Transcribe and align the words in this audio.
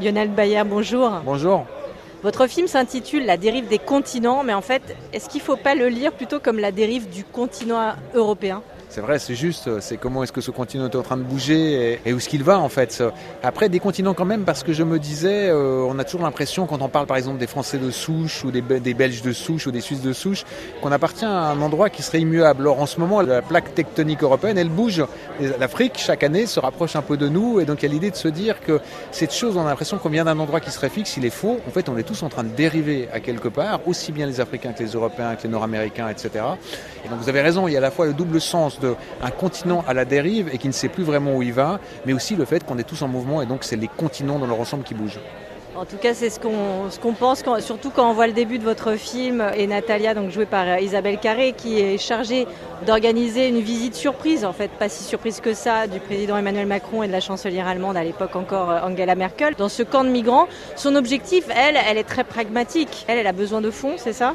Lionel 0.00 0.30
Bayer, 0.30 0.62
bonjour. 0.64 1.10
Bonjour. 1.24 1.66
Votre 2.22 2.46
film 2.46 2.66
s'intitule 2.66 3.26
La 3.26 3.36
dérive 3.36 3.68
des 3.68 3.78
continents, 3.78 4.42
mais 4.42 4.54
en 4.54 4.62
fait, 4.62 4.96
est-ce 5.12 5.28
qu'il 5.28 5.40
ne 5.40 5.44
faut 5.44 5.56
pas 5.56 5.74
le 5.74 5.88
lire 5.88 6.12
plutôt 6.12 6.40
comme 6.40 6.58
la 6.58 6.72
dérive 6.72 7.10
du 7.10 7.22
continent 7.22 7.92
européen? 8.14 8.62
C'est 8.90 9.00
vrai, 9.00 9.20
c'est 9.20 9.36
juste, 9.36 9.80
c'est 9.80 9.96
comment 9.96 10.24
est-ce 10.24 10.32
que 10.32 10.40
ce 10.40 10.50
continent 10.50 10.88
est 10.88 10.96
en 10.96 11.02
train 11.02 11.16
de 11.16 11.22
bouger 11.22 12.00
et, 12.04 12.12
où 12.12 12.16
est-ce 12.16 12.28
qu'il 12.28 12.42
va 12.42 12.58
en 12.58 12.68
fait. 12.68 13.02
Après, 13.40 13.68
des 13.68 13.78
continents 13.78 14.14
quand 14.14 14.24
même, 14.24 14.42
parce 14.42 14.64
que 14.64 14.72
je 14.72 14.82
me 14.82 14.98
disais, 14.98 15.48
euh, 15.48 15.86
on 15.88 15.96
a 16.00 16.04
toujours 16.04 16.22
l'impression 16.22 16.66
quand 16.66 16.82
on 16.82 16.88
parle 16.88 17.06
par 17.06 17.16
exemple 17.16 17.38
des 17.38 17.46
Français 17.46 17.78
de 17.78 17.92
souche 17.92 18.44
ou 18.44 18.50
des 18.50 18.94
Belges 18.94 19.22
de 19.22 19.32
souche 19.32 19.68
ou 19.68 19.70
des 19.70 19.80
Suisses 19.80 20.02
de 20.02 20.12
souche, 20.12 20.44
qu'on 20.82 20.90
appartient 20.90 21.24
à 21.24 21.50
un 21.50 21.62
endroit 21.62 21.88
qui 21.88 22.02
serait 22.02 22.20
immuable. 22.20 22.66
Or 22.66 22.80
en 22.80 22.86
ce 22.86 22.98
moment, 22.98 23.22
la 23.22 23.42
plaque 23.42 23.74
tectonique 23.76 24.24
européenne, 24.24 24.58
elle 24.58 24.68
bouge. 24.68 25.04
L'Afrique, 25.60 25.94
chaque 25.96 26.24
année, 26.24 26.46
se 26.46 26.58
rapproche 26.58 26.96
un 26.96 27.02
peu 27.02 27.16
de 27.16 27.28
nous 27.28 27.60
et 27.60 27.66
donc 27.66 27.82
il 27.82 27.86
y 27.86 27.88
a 27.88 27.92
l'idée 27.92 28.10
de 28.10 28.16
se 28.16 28.28
dire 28.28 28.60
que 28.60 28.80
cette 29.12 29.32
chose, 29.32 29.56
on 29.56 29.62
a 29.66 29.68
l'impression 29.68 29.98
qu'on 29.98 30.08
vient 30.08 30.24
d'un 30.24 30.38
endroit 30.40 30.58
qui 30.58 30.72
serait 30.72 30.88
fixe, 30.88 31.16
il 31.16 31.24
est 31.24 31.30
faux. 31.30 31.60
En 31.68 31.70
fait, 31.70 31.88
on 31.88 31.96
est 31.96 32.02
tous 32.02 32.24
en 32.24 32.28
train 32.28 32.42
de 32.42 32.48
dériver 32.48 33.08
à 33.12 33.20
quelque 33.20 33.48
part, 33.48 33.86
aussi 33.86 34.10
bien 34.10 34.26
les 34.26 34.40
Africains 34.40 34.72
que 34.72 34.82
les 34.82 34.90
Européens, 34.90 35.36
que 35.36 35.44
les 35.44 35.48
Nord-Américains, 35.48 36.08
etc. 36.08 36.44
Et 37.04 37.08
donc 37.08 37.20
vous 37.20 37.28
avez 37.28 37.40
raison, 37.40 37.68
il 37.68 37.72
y 37.72 37.76
a 37.76 37.78
à 37.78 37.82
la 37.82 37.92
fois 37.92 38.06
le 38.06 38.14
double 38.14 38.40
sens 38.40 38.79
un 39.22 39.30
continent 39.30 39.84
à 39.86 39.94
la 39.94 40.04
dérive 40.04 40.48
et 40.52 40.58
qui 40.58 40.68
ne 40.68 40.72
sait 40.72 40.88
plus 40.88 41.04
vraiment 41.04 41.36
où 41.36 41.42
il 41.42 41.52
va, 41.52 41.80
mais 42.06 42.12
aussi 42.12 42.36
le 42.36 42.44
fait 42.44 42.64
qu'on 42.64 42.78
est 42.78 42.84
tous 42.84 43.02
en 43.02 43.08
mouvement 43.08 43.42
et 43.42 43.46
donc 43.46 43.64
c'est 43.64 43.76
les 43.76 43.88
continents 43.88 44.38
dans 44.38 44.46
leur 44.46 44.60
ensemble 44.60 44.84
qui 44.84 44.94
bougent. 44.94 45.20
En 45.76 45.84
tout 45.84 45.96
cas, 45.96 46.14
c'est 46.14 46.30
ce 46.30 46.40
qu'on 46.40 46.90
ce 46.90 46.98
pense, 46.98 47.42
surtout 47.64 47.90
quand 47.90 48.10
on 48.10 48.12
voit 48.12 48.26
le 48.26 48.32
début 48.32 48.58
de 48.58 48.64
votre 48.64 48.96
film 48.96 49.42
et 49.56 49.66
Natalia, 49.66 50.14
donc 50.14 50.30
jouée 50.30 50.44
par 50.44 50.80
Isabelle 50.80 51.18
Carré, 51.18 51.54
qui 51.56 51.80
est 51.80 51.96
chargée 51.96 52.46
d'organiser 52.86 53.48
une 53.48 53.60
visite 53.60 53.94
surprise, 53.94 54.44
en 54.44 54.52
fait, 54.52 54.70
pas 54.70 54.88
si 54.88 55.04
surprise 55.04 55.40
que 55.40 55.54
ça, 55.54 55.86
du 55.86 56.00
président 56.00 56.36
Emmanuel 56.36 56.66
Macron 56.66 57.02
et 57.02 57.06
de 57.06 57.12
la 57.12 57.20
chancelière 57.20 57.66
allemande, 57.66 57.96
à 57.96 58.04
l'époque 58.04 58.36
encore 58.36 58.70
Angela 58.82 59.14
Merkel, 59.14 59.54
dans 59.56 59.68
ce 59.68 59.82
camp 59.82 60.04
de 60.04 60.10
migrants. 60.10 60.46
Son 60.76 60.94
objectif, 60.96 61.44
elle, 61.50 61.76
elle 61.88 61.98
est 61.98 62.04
très 62.04 62.24
pragmatique. 62.24 63.04
Elle, 63.08 63.18
elle 63.18 63.26
a 63.26 63.32
besoin 63.32 63.60
de 63.60 63.70
fonds, 63.70 63.94
c'est 63.96 64.12
ça? 64.12 64.34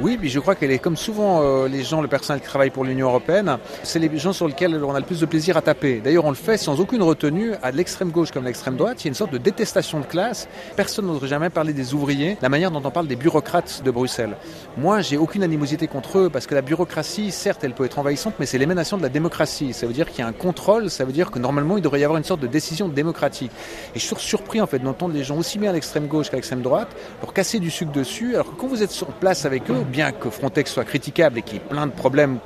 Oui, 0.00 0.18
mais 0.20 0.26
je 0.26 0.40
crois 0.40 0.56
qu'elle 0.56 0.72
est 0.72 0.80
comme 0.80 0.96
souvent 0.96 1.40
euh, 1.42 1.68
les 1.68 1.84
gens, 1.84 2.02
le 2.02 2.08
personnel 2.08 2.42
qui 2.42 2.48
travaille 2.48 2.70
pour 2.70 2.84
l'Union 2.84 3.08
européenne, 3.08 3.58
c'est 3.84 4.00
les 4.00 4.18
gens 4.18 4.32
sur 4.32 4.48
lesquels 4.48 4.82
on 4.82 4.92
a 4.92 4.98
le 4.98 5.04
plus 5.04 5.20
de 5.20 5.26
plaisir 5.26 5.56
à 5.56 5.62
taper. 5.62 6.00
D'ailleurs, 6.00 6.24
on 6.24 6.30
le 6.30 6.34
fait 6.34 6.56
sans 6.56 6.80
aucune 6.80 7.02
retenue 7.02 7.52
à 7.62 7.70
l'extrême 7.70 8.10
gauche 8.10 8.32
comme 8.32 8.44
l'extrême 8.44 8.74
droite. 8.74 9.02
Il 9.02 9.04
y 9.04 9.08
a 9.08 9.10
une 9.10 9.14
sorte 9.14 9.32
de 9.32 9.38
détestation 9.38 10.00
de 10.00 10.04
classe. 10.04 10.48
Personne 10.74 11.06
n'oserait 11.06 11.28
jamais 11.28 11.48
parler 11.48 11.72
des 11.72 11.94
ouvriers, 11.94 12.36
la 12.42 12.48
manière 12.48 12.72
dont 12.72 12.82
on 12.84 12.90
parle 12.90 13.06
des 13.06 13.14
bureaucrates 13.14 13.82
de 13.84 13.90
Bruxelles. 13.92 14.36
Moi, 14.76 15.00
j'ai 15.00 15.16
aucune 15.16 15.44
animosité 15.44 15.86
contre 15.86 16.18
eux 16.18 16.28
parce 16.28 16.48
que 16.48 16.56
la 16.56 16.62
bureaucratie, 16.62 17.30
certes, 17.30 17.62
elle 17.62 17.74
peut 17.74 17.83
être 17.86 17.98
envahissante, 17.98 18.34
mais 18.38 18.46
c'est 18.46 18.58
l'émanation 18.58 18.96
de 18.96 19.02
la 19.02 19.08
démocratie. 19.08 19.72
Ça 19.72 19.86
veut 19.86 19.92
dire 19.92 20.10
qu'il 20.10 20.20
y 20.20 20.22
a 20.22 20.26
un 20.26 20.32
contrôle, 20.32 20.90
ça 20.90 21.04
veut 21.04 21.12
dire 21.12 21.30
que 21.30 21.38
normalement, 21.38 21.76
il 21.76 21.82
devrait 21.82 22.00
y 22.00 22.04
avoir 22.04 22.18
une 22.18 22.24
sorte 22.24 22.40
de 22.40 22.46
décision 22.46 22.88
démocratique. 22.88 23.50
Et 23.94 23.98
je 23.98 24.04
suis 24.04 24.14
surpris 24.18 24.60
en 24.60 24.66
fait 24.66 24.78
d'entendre 24.78 25.14
les 25.14 25.24
gens 25.24 25.36
aussi 25.36 25.58
bien 25.58 25.70
à 25.70 25.72
l'extrême 25.72 26.06
gauche 26.06 26.30
qu'à 26.30 26.36
l'extrême 26.36 26.62
droite 26.62 26.88
leur 27.20 27.32
casser 27.32 27.58
du 27.58 27.70
sucre 27.70 27.92
dessus, 27.92 28.34
alors 28.34 28.50
que 28.50 28.60
quand 28.60 28.66
vous 28.66 28.82
êtes 28.82 28.90
sur 28.90 29.08
place 29.08 29.44
avec 29.44 29.70
eux, 29.70 29.84
bien 29.86 30.12
que 30.12 30.30
Frontex 30.30 30.72
soit 30.72 30.84
critiquable 30.84 31.38
et 31.38 31.42
qu'il 31.42 31.54
y 31.54 31.56
ait 31.56 31.68
plein 31.68 31.86
de 31.86 31.92
problèmes 31.92 32.38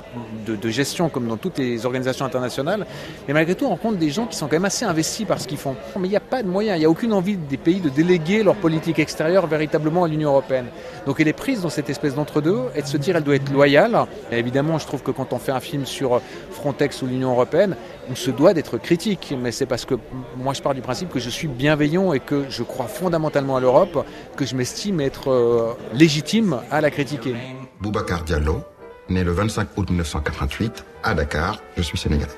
de, 0.45 0.69
gestion 0.69 1.09
comme 1.09 1.27
dans 1.27 1.37
toutes 1.37 1.57
les 1.57 1.85
organisations 1.85 2.25
internationales, 2.25 2.85
mais 3.27 3.33
malgré 3.33 3.55
tout 3.55 3.65
on 3.65 3.69
rencontre 3.69 3.97
des 3.97 4.11
gens 4.11 4.27
qui 4.27 4.37
sont 4.37 4.45
quand 4.47 4.55
même 4.55 4.65
assez 4.65 4.85
investis 4.85 5.25
par 5.25 5.41
ce 5.41 5.47
qu'ils 5.47 5.57
font. 5.57 5.75
Mais 5.99 6.07
il 6.07 6.11
n'y 6.11 6.17
a 6.17 6.21
pas 6.21 6.43
de 6.43 6.47
moyen, 6.47 6.75
il 6.75 6.79
n'y 6.79 6.85
a 6.85 6.89
aucune 6.89 7.13
envie 7.13 7.37
des 7.37 7.57
pays 7.57 7.79
de 7.79 7.89
déléguer 7.89 8.43
leur 8.43 8.55
politique 8.55 8.99
extérieure 8.99 9.47
véritablement 9.47 10.03
à 10.03 10.07
l'Union 10.07 10.29
Européenne. 10.29 10.67
Donc 11.05 11.19
elle 11.19 11.27
est 11.27 11.33
prise 11.33 11.61
dans 11.61 11.69
cette 11.69 11.89
espèce 11.89 12.15
d'entre-deux 12.15 12.61
et 12.75 12.81
de 12.81 12.87
se 12.87 12.97
dire 12.97 13.15
elle 13.15 13.23
doit 13.23 13.35
être 13.35 13.51
loyale. 13.51 14.05
Et 14.31 14.37
évidemment, 14.37 14.77
je 14.77 14.85
trouve 14.85 15.01
que 15.01 15.11
quand 15.11 15.28
on 15.33 15.39
fait 15.39 15.51
un 15.51 15.59
film 15.59 15.85
sur 15.85 16.21
Frontex 16.51 17.01
ou 17.01 17.07
l'Union 17.07 17.31
Européenne, 17.31 17.75
on 18.09 18.15
se 18.15 18.31
doit 18.31 18.53
d'être 18.53 18.77
critique, 18.77 19.33
mais 19.39 19.51
c'est 19.51 19.65
parce 19.65 19.85
que 19.85 19.95
moi 20.37 20.53
je 20.53 20.61
pars 20.61 20.73
du 20.73 20.81
principe 20.81 21.09
que 21.09 21.19
je 21.19 21.29
suis 21.29 21.47
bienveillant 21.47 22.13
et 22.13 22.19
que 22.19 22.45
je 22.49 22.63
crois 22.63 22.87
fondamentalement 22.87 23.57
à 23.57 23.59
l'Europe, 23.59 24.05
que 24.35 24.45
je 24.45 24.55
m'estime 24.55 25.01
être 25.01 25.31
euh, 25.31 25.73
légitime 25.93 26.59
à 26.71 26.81
la 26.81 26.91
critiquer. 26.91 27.35
Boubacar 27.81 28.23
Diallo, 28.23 28.63
né 29.09 29.23
le 29.23 29.31
25 29.31 29.69
août 29.77 29.89
1988 29.89 30.85
à 31.03 31.13
Dakar, 31.13 31.61
je 31.77 31.81
suis 31.81 31.97
sénégalais. 31.97 32.31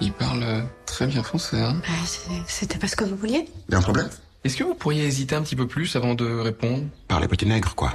Il 0.00 0.12
parle 0.12 0.42
euh, 0.42 0.60
très 0.84 1.06
bien 1.06 1.22
français, 1.22 1.60
hein 1.60 1.76
bah, 1.80 2.42
C'était 2.46 2.78
pas 2.78 2.86
ce 2.86 2.96
que 2.96 3.04
vous 3.04 3.16
vouliez? 3.16 3.48
Il 3.68 3.72
y 3.72 3.74
a 3.74 3.78
un 3.78 3.82
problème? 3.82 4.08
Est-ce 4.44 4.56
que 4.56 4.64
vous 4.64 4.74
pourriez 4.74 5.04
hésiter 5.04 5.34
un 5.34 5.42
petit 5.42 5.56
peu 5.56 5.66
plus 5.66 5.96
avant 5.96 6.14
de 6.14 6.38
répondre? 6.38 6.84
Par 7.08 7.18
les 7.20 7.28
petits 7.28 7.46
nègres, 7.46 7.74
quoi. 7.74 7.92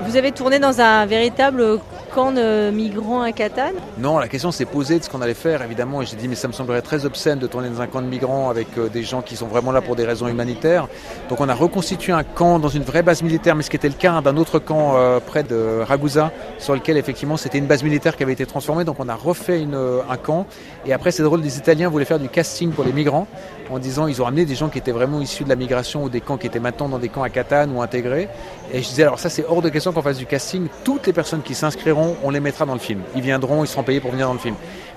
Vous 0.00 0.16
avez 0.16 0.32
tourné 0.32 0.58
dans 0.58 0.80
un 0.80 1.06
véritable 1.06 1.78
camp 2.14 2.32
de 2.32 2.70
migrants 2.70 3.22
à 3.22 3.32
Catane 3.32 3.74
Non, 3.98 4.18
la 4.18 4.28
question 4.28 4.52
s'est 4.52 4.66
posée 4.66 4.98
de 4.98 5.04
ce 5.04 5.08
qu'on 5.08 5.22
allait 5.22 5.32
faire, 5.32 5.62
évidemment, 5.62 6.02
et 6.02 6.06
j'ai 6.06 6.16
dit, 6.16 6.28
mais 6.28 6.34
ça 6.34 6.46
me 6.46 6.52
semblerait 6.52 6.82
très 6.82 7.06
obscène 7.06 7.38
de 7.38 7.46
tourner 7.46 7.70
dans 7.70 7.80
un 7.80 7.86
camp 7.86 8.02
de 8.02 8.06
migrants 8.06 8.50
avec 8.50 8.66
euh, 8.76 8.88
des 8.88 9.02
gens 9.02 9.22
qui 9.22 9.34
sont 9.34 9.46
vraiment 9.46 9.72
là 9.72 9.80
pour 9.80 9.96
des 9.96 10.04
raisons 10.04 10.28
humanitaires. 10.28 10.88
Donc 11.30 11.40
on 11.40 11.48
a 11.48 11.54
reconstitué 11.54 12.12
un 12.12 12.22
camp 12.22 12.58
dans 12.58 12.68
une 12.68 12.82
vraie 12.82 13.02
base 13.02 13.22
militaire, 13.22 13.56
mais 13.56 13.62
ce 13.62 13.70
qui 13.70 13.76
était 13.76 13.88
le 13.88 13.94
cas 13.94 14.20
d'un 14.20 14.36
autre 14.36 14.58
camp 14.58 14.94
euh, 14.96 15.20
près 15.20 15.42
de 15.42 15.80
Ragusa, 15.86 16.32
sur 16.58 16.74
lequel 16.74 16.98
effectivement 16.98 17.38
c'était 17.38 17.58
une 17.58 17.66
base 17.66 17.82
militaire 17.82 18.16
qui 18.16 18.22
avait 18.22 18.34
été 18.34 18.44
transformée. 18.44 18.84
Donc 18.84 18.96
on 18.98 19.08
a 19.08 19.14
refait 19.14 19.66
euh, 19.72 20.02
un 20.10 20.16
camp. 20.16 20.46
Et 20.84 20.92
après, 20.92 21.12
c'est 21.12 21.22
drôle, 21.22 21.40
les 21.40 21.56
Italiens 21.56 21.88
voulaient 21.88 22.04
faire 22.04 22.18
du 22.18 22.28
casting 22.28 22.72
pour 22.72 22.84
les 22.84 22.92
migrants, 22.92 23.26
en 23.70 23.78
disant, 23.78 24.06
ils 24.06 24.20
ont 24.20 24.26
amené 24.26 24.44
des 24.44 24.54
gens 24.54 24.68
qui 24.68 24.78
étaient 24.78 24.92
vraiment 24.92 25.20
issus 25.20 25.44
de 25.44 25.48
la 25.48 25.56
migration 25.56 26.04
ou 26.04 26.08
des 26.08 26.20
camps 26.20 26.36
qui 26.36 26.46
étaient 26.46 26.60
maintenant 26.60 26.88
dans 26.88 26.98
des 26.98 27.08
camps 27.08 27.22
à 27.22 27.30
Catane 27.30 27.74
ou 27.74 27.80
intégrés. 27.80 28.28
Et 28.72 28.82
je 28.82 28.88
disais, 28.88 29.04
alors 29.04 29.18
ça 29.18 29.30
c'est 29.30 29.44
hors 29.46 29.62
de 29.62 29.68
question 29.68 29.92
qu'on 29.92 30.02
fasse 30.02 30.18
du 30.18 30.26
casting. 30.26 30.66
Toutes 30.84 31.06
les 31.06 31.12
personnes 31.12 31.42
qui 31.42 31.54
s'inscriront, 31.54 32.01
on 32.22 32.30
les 32.30 32.40
mettra 32.40 32.66
dans 32.66 32.74
le 32.74 32.80
film. 32.80 33.00
Ils 33.14 33.22
viendront, 33.22 33.64
ils 33.64 33.68
seront 33.68 33.82
payés 33.82 34.00
pour 34.00 34.10
venir 34.10 34.26
dans 34.26 34.34
le 34.34 34.38
film. 34.38 34.54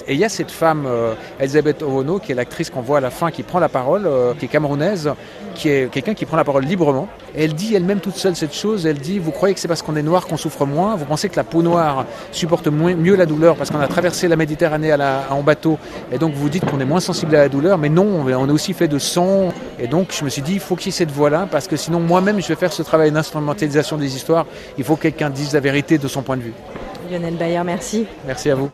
Et 0.08 0.14
il 0.14 0.20
y 0.20 0.24
a 0.24 0.30
cette 0.30 0.52
femme, 0.52 0.86
euh, 0.86 1.14
Elisabeth 1.40 1.82
Owono, 1.82 2.20
qui 2.20 2.32
est 2.32 2.36
l'actrice 2.36 2.70
qu'on 2.70 2.82
voit 2.82 3.00
à 3.00 3.02
la 3.02 3.10
fin, 3.10 3.32
qui 3.32 3.42
prend 3.42 3.60
la 3.60 3.70
parole, 3.70 4.06
euh, 4.06 4.34
qui 4.38 4.46
est 4.46 4.48
camerounaise, 4.48 5.12
qui 5.56 5.70
est 5.70 5.90
quelqu'un 5.90 6.14
qui 6.14 6.26
prend 6.26 6.38
la 6.38 6.44
parole 6.44 6.64
librement. 6.64 7.08
Elle 7.36 7.56
dit 7.56 7.74
elle-même 7.74 8.00
toute 8.02 8.16
seule 8.16 8.36
cette 8.36 8.54
chose. 8.54 8.86
Elle 8.86 9.00
dit 9.00 9.18
Vous 9.18 9.32
croyez 9.32 9.56
que 9.56 9.60
c'est 9.60 9.68
parce 9.68 9.82
qu'on 9.82 9.96
est 9.96 10.04
noir 10.04 10.28
qu'on 10.28 10.38
souffre 10.38 10.66
moins? 10.68 10.96
Vous 10.96 11.06
pensez 11.06 11.28
que 11.28 11.36
la 11.36 11.44
peau 11.44 11.64
noire 11.64 12.06
supporte 12.32 12.68
mieux 12.68 13.16
la 13.16 13.26
douleur 13.26 13.56
parce 13.56 13.72
qu'on 13.72 13.80
a 13.80 13.88
traversé 13.88 14.28
la 14.28 14.36
Méditerranée 14.36 14.96
en 15.32 15.42
bateau 15.42 15.80
et 16.12 16.20
donc 16.20 16.34
vous 16.34 16.50
dites 16.50 16.66
qu'on 16.66 16.80
est 16.80 16.86
moins 16.86 17.00
sensible 17.00 17.36
à 17.36 17.40
la 17.40 17.50
douleur? 17.50 17.80
Mais 17.80 17.90
non, 17.90 18.26
on 18.28 18.50
est 18.50 18.52
aussi 18.52 18.74
fait 18.74 18.88
de 18.88 19.00
sang. 19.00 19.50
Et 19.80 19.88
donc 19.88 20.14
je 20.18 20.24
me 20.24 20.30
suis 20.30 20.44
dit 20.44 20.54
Il 20.54 20.60
faut 20.60 20.76
qu'il 20.76 20.88
y 20.88 20.90
ait 20.90 20.92
cette 20.92 21.12
voix-là 21.12 21.48
parce 21.50 21.68
que 21.68 21.78
sinon 21.78 22.00
moi-même 22.00 22.40
je 22.42 22.48
vais 22.48 22.56
faire 22.56 22.74
ce 22.74 22.84
travail 22.84 23.12
d'instrumentalisation 23.12 23.98
des 23.98 24.16
histoires. 24.16 24.46
Il 24.78 24.84
faut 24.84 24.98
que 24.98 25.04
quelqu'un 25.04 25.32
dise 25.32 25.54
la 25.54 25.62
vérité 25.62 25.98
de 25.98 26.08
son 26.08 26.22
point 26.22 26.38
de 26.38 26.44
vue. 26.44 26.54
Lionel 27.10 27.36
Bayer, 27.36 27.64
merci. 27.64 28.06
Merci 28.26 28.50
à 28.50 28.56
vous. 28.56 28.70